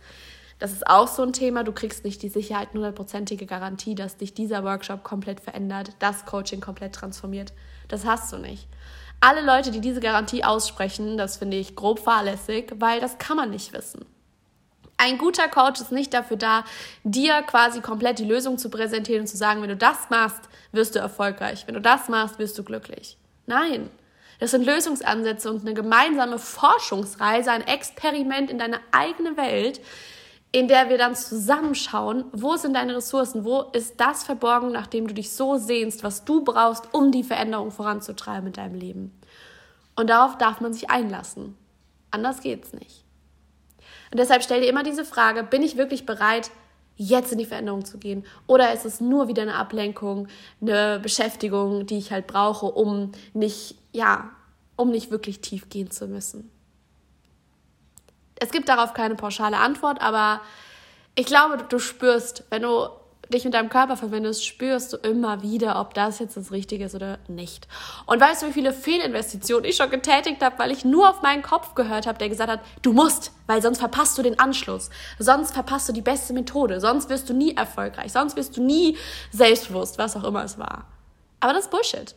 Das 0.59 0.73
ist 0.73 0.85
auch 0.87 1.07
so 1.07 1.23
ein 1.23 1.33
Thema. 1.33 1.63
Du 1.63 1.71
kriegst 1.71 2.03
nicht 2.03 2.21
die 2.21 2.29
Sicherheit, 2.29 2.73
hundertprozentige 2.73 3.45
Garantie, 3.45 3.95
dass 3.95 4.17
dich 4.17 4.33
dieser 4.33 4.63
Workshop 4.63 5.03
komplett 5.03 5.39
verändert, 5.39 5.93
das 5.99 6.25
Coaching 6.25 6.59
komplett 6.59 6.93
transformiert. 6.93 7.53
Das 7.87 8.05
hast 8.05 8.31
du 8.33 8.37
nicht. 8.37 8.67
Alle 9.21 9.41
Leute, 9.41 9.71
die 9.71 9.81
diese 9.81 10.01
Garantie 10.01 10.43
aussprechen, 10.43 11.17
das 11.17 11.37
finde 11.37 11.57
ich 11.57 11.75
grob 11.75 11.99
fahrlässig, 11.99 12.73
weil 12.75 12.99
das 12.99 13.17
kann 13.17 13.37
man 13.37 13.49
nicht 13.49 13.73
wissen. 13.73 14.05
Ein 15.01 15.17
guter 15.17 15.47
Coach 15.47 15.79
ist 15.79 15.93
nicht 15.93 16.13
dafür 16.13 16.35
da, 16.35 16.65
dir 17.05 17.41
quasi 17.43 17.79
komplett 17.79 18.19
die 18.19 18.25
Lösung 18.25 18.57
zu 18.57 18.69
präsentieren 18.69 19.21
und 19.21 19.27
zu 19.27 19.37
sagen, 19.37 19.61
wenn 19.61 19.69
du 19.69 19.77
das 19.77 20.09
machst, 20.09 20.41
wirst 20.73 20.93
du 20.93 20.99
erfolgreich. 20.99 21.65
Wenn 21.65 21.75
du 21.75 21.79
das 21.79 22.09
machst, 22.09 22.37
wirst 22.37 22.57
du 22.57 22.63
glücklich. 22.63 23.17
Nein. 23.47 23.89
Das 24.41 24.51
sind 24.51 24.65
Lösungsansätze 24.65 25.49
und 25.49 25.61
eine 25.61 25.73
gemeinsame 25.73 26.37
Forschungsreise, 26.37 27.49
ein 27.49 27.65
Experiment 27.65 28.51
in 28.51 28.59
deine 28.59 28.81
eigene 28.91 29.37
Welt, 29.37 29.79
in 30.51 30.67
der 30.67 30.89
wir 30.89 30.97
dann 30.97 31.15
zusammenschauen, 31.15 32.25
wo 32.33 32.57
sind 32.57 32.73
deine 32.73 32.97
Ressourcen, 32.97 33.45
wo 33.45 33.61
ist 33.71 34.01
das 34.01 34.23
verborgen, 34.23 34.73
nachdem 34.73 35.07
du 35.07 35.13
dich 35.13 35.31
so 35.31 35.55
sehnst, 35.55 36.03
was 36.03 36.25
du 36.25 36.43
brauchst, 36.43 36.93
um 36.93 37.13
die 37.13 37.23
Veränderung 37.23 37.71
voranzutreiben 37.71 38.47
in 38.47 38.53
deinem 38.53 38.75
Leben. 38.75 39.21
Und 39.95 40.09
darauf 40.09 40.37
darf 40.37 40.59
man 40.59 40.73
sich 40.73 40.89
einlassen. 40.89 41.55
Anders 42.11 42.41
geht's 42.41 42.73
nicht. 42.73 43.05
Und 44.11 44.19
deshalb 44.19 44.43
stell 44.43 44.61
dir 44.61 44.69
immer 44.69 44.83
diese 44.83 45.05
Frage, 45.05 45.43
bin 45.43 45.61
ich 45.61 45.77
wirklich 45.77 46.05
bereit, 46.05 46.51
jetzt 46.95 47.31
in 47.31 47.37
die 47.37 47.45
Veränderung 47.45 47.85
zu 47.85 47.97
gehen? 47.97 48.25
Oder 48.45 48.73
ist 48.73 48.85
es 48.85 48.99
nur 48.99 49.27
wieder 49.27 49.41
eine 49.41 49.55
Ablenkung, 49.55 50.27
eine 50.61 50.99
Beschäftigung, 50.99 51.85
die 51.85 51.97
ich 51.97 52.11
halt 52.11 52.27
brauche, 52.27 52.65
um 52.65 53.13
nicht, 53.33 53.75
ja, 53.93 54.29
um 54.75 54.91
nicht 54.91 55.09
wirklich 55.09 55.39
tief 55.39 55.69
gehen 55.69 55.91
zu 55.91 56.07
müssen? 56.07 56.51
Es 58.35 58.51
gibt 58.51 58.69
darauf 58.69 58.93
keine 58.93 59.15
pauschale 59.15 59.57
Antwort, 59.57 60.01
aber 60.01 60.41
ich 61.15 61.25
glaube, 61.25 61.65
du 61.67 61.79
spürst, 61.79 62.43
wenn 62.49 62.63
du 62.63 62.89
dich 63.29 63.45
mit 63.45 63.53
deinem 63.53 63.69
Körper 63.69 63.95
verbindest, 63.95 64.45
spürst 64.45 64.91
du 64.91 64.97
immer 64.97 65.41
wieder, 65.43 65.79
ob 65.79 65.93
das 65.93 66.19
jetzt 66.19 66.35
das 66.35 66.51
Richtige 66.51 66.85
ist 66.85 66.95
oder 66.95 67.19
nicht. 67.27 67.67
Und 68.05 68.19
weißt 68.19 68.41
du, 68.41 68.47
wie 68.47 68.53
viele 68.53 68.73
Fehlinvestitionen 68.73 69.65
ich 69.65 69.75
schon 69.75 69.89
getätigt 69.89 70.41
habe, 70.41 70.57
weil 70.57 70.71
ich 70.71 70.83
nur 70.83 71.09
auf 71.09 71.21
meinen 71.21 71.43
Kopf 71.43 71.75
gehört 71.75 72.07
habe, 72.07 72.17
der 72.17 72.29
gesagt 72.29 72.51
hat, 72.51 72.61
du 72.81 72.91
musst, 72.91 73.31
weil 73.45 73.61
sonst 73.61 73.79
verpasst 73.79 74.17
du 74.17 74.23
den 74.23 74.39
Anschluss, 74.39 74.89
sonst 75.19 75.53
verpasst 75.53 75.87
du 75.87 75.93
die 75.93 76.01
beste 76.01 76.33
Methode, 76.33 76.79
sonst 76.79 77.09
wirst 77.09 77.29
du 77.29 77.33
nie 77.33 77.55
erfolgreich, 77.55 78.11
sonst 78.11 78.35
wirst 78.35 78.57
du 78.57 78.63
nie 78.63 78.97
selbstbewusst, 79.31 79.99
was 79.99 80.15
auch 80.15 80.23
immer 80.23 80.43
es 80.43 80.57
war. 80.57 80.87
Aber 81.39 81.53
das 81.53 81.65
ist 81.65 81.71
Bullshit. 81.71 82.15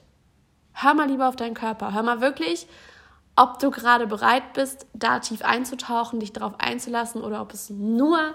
Hör 0.72 0.94
mal 0.94 1.08
lieber 1.08 1.28
auf 1.28 1.36
deinen 1.36 1.54
Körper. 1.54 1.92
Hör 1.92 2.02
mal 2.02 2.22
wirklich, 2.22 2.66
ob 3.36 3.58
du 3.58 3.70
gerade 3.70 4.06
bereit 4.06 4.54
bist, 4.54 4.86
da 4.94 5.18
tief 5.18 5.42
einzutauchen, 5.42 6.20
dich 6.20 6.32
darauf 6.32 6.58
einzulassen 6.58 7.22
oder 7.22 7.42
ob 7.42 7.52
es 7.52 7.68
nur 7.68 8.34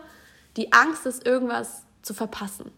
die 0.56 0.74
Angst 0.74 1.06
ist, 1.06 1.26
irgendwas 1.26 1.87
zu 2.08 2.14
verpassen. 2.14 2.72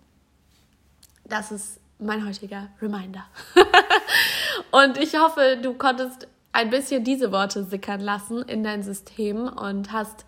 Das 1.24 1.52
ist 1.52 1.80
mein 2.00 2.26
heutiger 2.26 2.70
Reminder. 2.82 3.26
und 4.72 4.98
ich 4.98 5.18
hoffe, 5.18 5.60
du 5.62 5.76
konntest 5.76 6.28
ein 6.52 6.72
bisschen 6.72 7.04
diese 7.04 7.32
Worte 7.32 7.64
sickern 7.64 8.02
lassen 8.02 8.42
in 8.42 8.64
dein 8.64 8.82
System 8.82 9.48
und 9.48 9.92
hast 9.92 10.26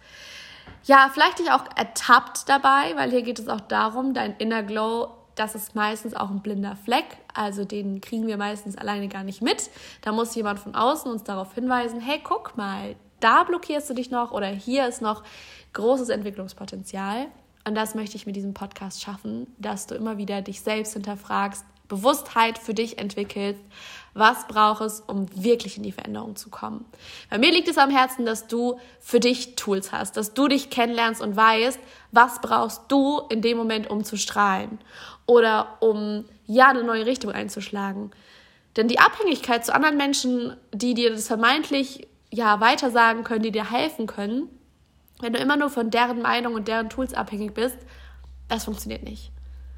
ja 0.83 1.09
vielleicht 1.11 1.39
dich 1.39 1.51
auch 1.51 1.65
ertappt 1.75 2.47
dabei, 2.47 2.93
weil 2.95 3.09
hier 3.09 3.23
geht 3.23 3.39
es 3.39 3.47
auch 3.47 3.61
darum, 3.61 4.13
dein 4.13 4.35
Inner 4.37 4.61
Glow, 4.61 5.09
das 5.35 5.55
ist 5.55 5.75
meistens 5.75 6.13
auch 6.13 6.29
ein 6.29 6.41
blinder 6.41 6.75
Fleck, 6.75 7.05
also 7.33 7.65
den 7.65 8.01
kriegen 8.01 8.27
wir 8.27 8.37
meistens 8.37 8.77
alleine 8.77 9.07
gar 9.07 9.23
nicht 9.23 9.41
mit. 9.41 9.71
Da 10.01 10.11
muss 10.11 10.35
jemand 10.35 10.59
von 10.59 10.75
außen 10.75 11.11
uns 11.11 11.23
darauf 11.23 11.55
hinweisen, 11.55 11.99
hey, 11.99 12.19
guck 12.23 12.55
mal, 12.57 12.95
da 13.19 13.43
blockierst 13.43 13.89
du 13.89 13.93
dich 13.93 14.11
noch 14.11 14.31
oder 14.31 14.47
hier 14.47 14.87
ist 14.87 15.01
noch 15.01 15.23
großes 15.73 16.09
Entwicklungspotenzial. 16.09 17.27
Und 17.65 17.75
das 17.75 17.95
möchte 17.95 18.15
ich 18.17 18.25
mit 18.25 18.35
diesem 18.35 18.53
Podcast 18.53 19.01
schaffen, 19.01 19.47
dass 19.57 19.87
du 19.87 19.95
immer 19.95 20.17
wieder 20.17 20.41
dich 20.41 20.61
selbst 20.61 20.93
hinterfragst, 20.93 21.65
Bewusstheit 21.91 22.57
für 22.57 22.73
dich 22.73 22.97
entwickelst. 22.97 23.59
Was 24.13 24.47
braucht 24.47 24.81
es, 24.81 25.01
um 25.01 25.27
wirklich 25.35 25.75
in 25.75 25.83
die 25.83 25.91
Veränderung 25.91 26.37
zu 26.37 26.49
kommen? 26.49 26.85
Bei 27.29 27.37
mir 27.37 27.51
liegt 27.51 27.67
es 27.67 27.77
am 27.77 27.89
Herzen, 27.89 28.25
dass 28.25 28.47
du 28.47 28.79
für 29.01 29.19
dich 29.19 29.57
Tools 29.57 29.91
hast, 29.91 30.15
dass 30.15 30.33
du 30.33 30.47
dich 30.47 30.69
kennenlernst 30.69 31.21
und 31.21 31.35
weißt, 31.35 31.79
was 32.11 32.39
brauchst 32.39 32.83
du 32.87 33.19
in 33.29 33.41
dem 33.41 33.57
Moment, 33.57 33.89
um 33.89 34.05
zu 34.05 34.15
strahlen 34.17 34.79
oder 35.25 35.77
um 35.81 36.23
ja 36.45 36.69
eine 36.69 36.83
neue 36.83 37.05
Richtung 37.05 37.33
einzuschlagen. 37.33 38.11
Denn 38.77 38.87
die 38.87 38.99
Abhängigkeit 38.99 39.65
zu 39.65 39.75
anderen 39.75 39.97
Menschen, 39.97 40.55
die 40.73 40.93
dir 40.93 41.11
das 41.11 41.27
vermeintlich 41.27 42.07
ja 42.31 42.61
weitersagen 42.61 43.25
können, 43.25 43.43
die 43.43 43.51
dir 43.51 43.69
helfen 43.69 44.07
können, 44.07 44.47
wenn 45.21 45.33
du 45.33 45.39
immer 45.39 45.57
nur 45.57 45.69
von 45.69 45.89
deren 45.89 46.21
Meinung 46.21 46.53
und 46.53 46.67
deren 46.67 46.89
Tools 46.89 47.13
abhängig 47.13 47.53
bist, 47.53 47.77
das 48.47 48.65
funktioniert 48.65 49.03
nicht. 49.03 49.31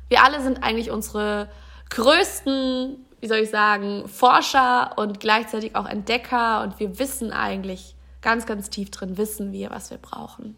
Wir 0.10 0.24
alle 0.24 0.42
sind 0.42 0.64
eigentlich 0.64 0.92
unsere 0.92 1.50
größten, 1.90 3.06
wie 3.22 3.28
soll 3.28 3.38
ich 3.38 3.50
sagen, 3.50 4.08
Forscher 4.08 4.98
und 4.98 5.20
gleichzeitig 5.20 5.76
auch 5.76 5.86
Entdecker 5.86 6.62
und 6.62 6.80
wir 6.80 7.00
wissen 7.00 7.32
eigentlich, 7.32 7.96
ganz, 8.22 8.46
ganz 8.46 8.70
tief 8.70 8.90
drin 8.90 9.18
wissen 9.18 9.52
wir, 9.52 9.70
was 9.70 9.92
wir 9.92 9.98
brauchen. 9.98 10.58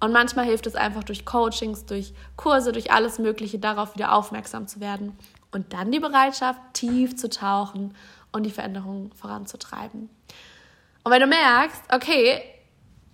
Und 0.00 0.12
manchmal 0.12 0.44
hilft 0.44 0.66
es 0.66 0.74
einfach 0.74 1.04
durch 1.04 1.24
Coachings, 1.24 1.84
durch 1.86 2.14
Kurse, 2.36 2.72
durch 2.72 2.92
alles 2.92 3.18
Mögliche 3.18 3.58
darauf 3.58 3.94
wieder 3.94 4.12
aufmerksam 4.12 4.68
zu 4.68 4.80
werden. 4.80 5.16
Und 5.50 5.72
dann 5.72 5.90
die 5.90 5.98
Bereitschaft, 5.98 6.60
tief 6.72 7.16
zu 7.16 7.28
tauchen 7.28 7.94
und 8.32 8.44
die 8.44 8.50
Veränderung 8.50 9.10
voranzutreiben. 9.14 10.08
Und 11.02 11.12
wenn 11.12 11.20
du 11.20 11.26
merkst, 11.26 11.82
okay, 11.92 12.42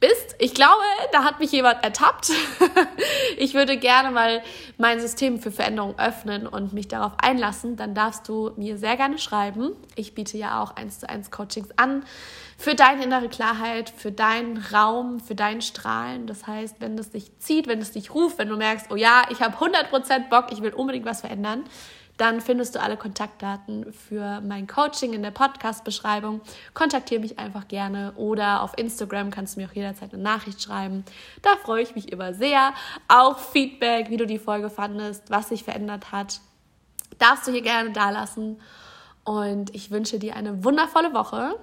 bist. 0.07 0.35
Ich 0.39 0.55
glaube, 0.55 0.83
da 1.13 1.25
hat 1.25 1.41
mich 1.41 1.53
jemand 1.53 1.83
ertappt. 1.83 2.31
ich 3.39 3.55
würde 3.55 3.77
gerne 3.77 4.11
mal 4.11 4.43
mein 4.77 5.01
System 5.01 5.41
für 5.41 5.51
Veränderung 5.51 5.99
öffnen 5.99 6.47
und 6.47 6.73
mich 6.73 6.89
darauf 6.89 7.13
einlassen. 7.19 7.77
Dann 7.77 7.95
darfst 7.95 8.29
du 8.29 8.53
mir 8.57 8.77
sehr 8.77 8.97
gerne 8.97 9.19
schreiben. 9.19 9.73
Ich 9.97 10.15
biete 10.15 10.37
ja 10.37 10.63
auch 10.63 10.77
eins 10.77 11.01
zu 11.01 11.09
eins 11.09 11.31
Coachings 11.31 11.69
an 11.77 12.05
für 12.57 12.75
deine 12.75 13.05
innere 13.05 13.29
Klarheit, 13.29 13.91
für 13.91 14.13
deinen 14.13 14.59
Raum, 14.59 15.21
für 15.21 15.35
dein 15.35 15.61
Strahlen. 15.61 16.27
Das 16.27 16.47
heißt, 16.47 16.77
wenn 16.81 16.97
es 16.99 17.11
dich 17.11 17.39
zieht, 17.39 17.67
wenn 17.67 17.81
es 17.81 17.93
dich 17.93 18.15
ruft, 18.15 18.39
wenn 18.39 18.49
du 18.49 18.57
merkst, 18.57 18.87
oh 18.91 18.97
ja, 18.97 19.23
ich 19.31 19.41
habe 19.41 19.57
100% 19.57 20.29
Bock, 20.29 20.47
ich 20.53 20.63
will 20.63 20.73
unbedingt 20.73 21.07
was 21.07 21.23
verändern, 21.23 21.65
dann 22.17 22.41
findest 22.41 22.75
du 22.75 22.81
alle 22.81 22.97
Kontaktdaten 22.97 23.93
für 23.93 24.41
mein 24.41 24.67
Coaching 24.67 25.13
in 25.13 25.23
der 25.23 25.33
Podcast-Beschreibung. 25.33 26.41
Kontaktiere 26.73 27.21
mich 27.21 27.39
einfach 27.39 27.67
gerne 27.67 28.13
oder 28.17 28.63
auf 28.63 28.73
Instagram 28.77 29.31
kannst 29.31 29.57
du 29.57 29.61
mir 29.61 29.69
auch 29.69 29.75
jederzeit 29.75 30.15
eine 30.15 30.23
Nachricht 30.23 30.63
schreiben. 30.63 31.05
Da 31.43 31.57
freue 31.57 31.83
ich 31.83 31.95
mich 31.95 32.13
immer 32.13 32.33
sehr. 32.35 32.73
Auch 33.09 33.39
Feedback, 33.39 34.11
wie 34.11 34.17
du 34.17 34.27
die 34.27 34.39
Folge 34.39 34.71
fandest, 34.71 35.31
was 35.31 35.49
sich 35.49 35.65
verändert 35.65 36.13
hat, 36.13 36.41
darfst 37.19 37.47
du 37.47 37.53
hier 37.53 37.63
gerne 37.63 37.91
da 37.91 38.11
lassen. 38.11 38.61
Und 39.25 39.75
ich 39.75 39.91
wünsche 39.91 40.19
dir 40.19 40.37
eine 40.37 40.65
wundervolle 40.65 41.15
Woche. 41.15 41.59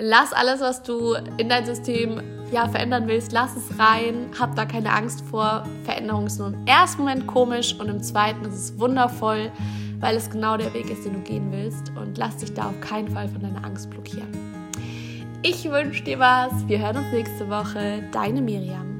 Lass 0.00 0.32
alles, 0.32 0.60
was 0.60 0.82
du 0.84 1.14
in 1.38 1.48
dein 1.48 1.66
System 1.66 2.20
ja, 2.52 2.68
verändern 2.68 3.08
willst, 3.08 3.32
lass 3.32 3.56
es 3.56 3.78
rein. 3.78 4.30
Hab 4.38 4.54
da 4.54 4.64
keine 4.64 4.92
Angst 4.92 5.22
vor. 5.22 5.64
Veränderung 5.84 6.26
ist 6.26 6.38
nur 6.38 6.48
im 6.48 6.66
ersten 6.66 7.02
Moment 7.02 7.26
komisch 7.26 7.74
und 7.78 7.88
im 7.88 8.00
zweiten 8.00 8.44
ist 8.44 8.54
es 8.54 8.78
wundervoll, 8.78 9.50
weil 9.98 10.16
es 10.16 10.30
genau 10.30 10.56
der 10.56 10.72
Weg 10.72 10.88
ist, 10.88 11.04
den 11.04 11.14
du 11.14 11.20
gehen 11.20 11.50
willst. 11.50 11.90
Und 11.96 12.16
lass 12.16 12.36
dich 12.36 12.54
da 12.54 12.68
auf 12.68 12.80
keinen 12.80 13.08
Fall 13.08 13.28
von 13.28 13.42
deiner 13.42 13.64
Angst 13.64 13.90
blockieren. 13.90 14.28
Ich 15.42 15.68
wünsche 15.68 16.04
dir 16.04 16.20
was. 16.20 16.52
Wir 16.68 16.78
hören 16.78 16.98
uns 16.98 17.12
nächste 17.12 17.48
Woche. 17.50 18.04
Deine 18.12 18.40
Miriam. 18.40 18.97